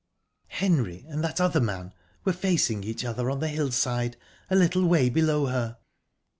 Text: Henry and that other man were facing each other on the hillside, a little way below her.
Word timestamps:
Henry 0.47 1.05
and 1.09 1.23
that 1.23 1.39
other 1.39 1.59
man 1.61 1.93
were 2.25 2.33
facing 2.33 2.83
each 2.83 3.05
other 3.05 3.29
on 3.29 3.39
the 3.39 3.49
hillside, 3.49 4.17
a 4.49 4.55
little 4.55 4.87
way 4.87 5.09
below 5.11 5.45
her. 5.45 5.77